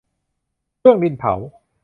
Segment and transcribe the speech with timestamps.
[0.79, 1.33] เครื่องดินเผา